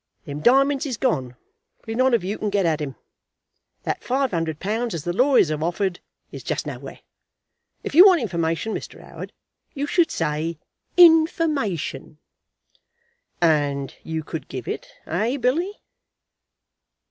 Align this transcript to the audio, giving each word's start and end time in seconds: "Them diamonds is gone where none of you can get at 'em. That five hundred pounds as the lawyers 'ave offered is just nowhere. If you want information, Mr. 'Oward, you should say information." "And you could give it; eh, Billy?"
"Them 0.25 0.39
diamonds 0.39 0.87
is 0.87 0.97
gone 0.97 1.35
where 1.83 1.95
none 1.95 2.15
of 2.15 2.23
you 2.23 2.39
can 2.39 2.49
get 2.49 2.65
at 2.65 2.81
'em. 2.81 2.95
That 3.83 4.03
five 4.03 4.31
hundred 4.31 4.59
pounds 4.59 4.95
as 4.95 5.03
the 5.03 5.13
lawyers 5.13 5.51
'ave 5.51 5.63
offered 5.63 5.99
is 6.31 6.41
just 6.41 6.65
nowhere. 6.65 7.01
If 7.83 7.93
you 7.93 8.07
want 8.07 8.19
information, 8.19 8.73
Mr. 8.73 8.99
'Oward, 8.99 9.31
you 9.75 9.85
should 9.85 10.09
say 10.09 10.57
information." 10.97 12.17
"And 13.43 13.93
you 14.01 14.23
could 14.23 14.47
give 14.47 14.67
it; 14.67 14.87
eh, 15.05 15.37
Billy?" 15.37 15.71